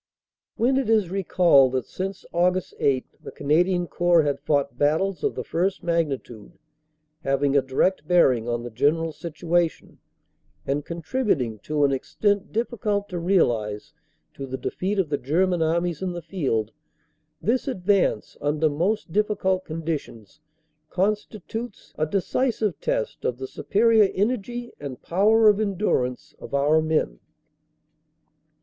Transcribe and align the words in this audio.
"When 0.55 0.77
it 0.77 0.89
is 0.89 1.11
recalled 1.11 1.73
that 1.73 1.85
since 1.85 2.25
Aug. 2.33 2.73
8 2.79 3.05
the 3.23 3.29
Canadian 3.31 3.85
Corps 3.85 4.23
had 4.23 4.39
fought 4.39 4.75
battles 4.75 5.23
of 5.23 5.35
the 5.35 5.43
first 5.43 5.83
magnitude, 5.83 6.57
having 7.23 7.55
a 7.55 7.61
direct 7.61 8.07
bear 8.07 8.33
ing 8.33 8.47
on 8.49 8.63
the 8.63 8.71
general 8.71 9.11
situation, 9.11 9.99
and 10.65 10.83
contributing 10.83 11.59
to 11.59 11.85
an 11.85 11.91
extent 11.91 12.51
diffi 12.51 12.79
cult 12.81 13.09
to 13.09 13.19
realise 13.19 13.93
to 14.33 14.47
the 14.47 14.57
defeat 14.57 14.97
of 14.97 15.09
the 15.09 15.19
German 15.19 15.61
Armies 15.61 16.01
in 16.01 16.13
the 16.13 16.23
field, 16.23 16.71
this 17.39 17.67
advance 17.67 18.35
under 18.41 18.69
most 18.69 19.11
difficult 19.11 19.65
conditions 19.65 20.39
constitutes 20.89 21.93
a 21.95 22.07
deci 22.07 22.31
400 22.49 22.49
INTO 22.49 22.49
GERMANY 22.49 22.49
401 22.49 22.51
sive 22.57 22.79
test 22.81 23.23
of 23.23 23.37
the 23.37 23.47
superior 23.47 24.09
energy 24.15 24.71
and 24.79 24.99
power 25.03 25.47
of 25.47 25.59
endurance 25.59 26.33
of 26.39 26.55
our 26.55 26.81
men. 26.81 27.19